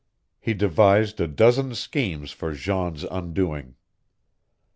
He 0.39 0.55
devised 0.55 1.21
a 1.21 1.27
dozen 1.27 1.75
schemes 1.75 2.31
for 2.31 2.53
Jean's 2.53 3.03
undoing. 3.03 3.75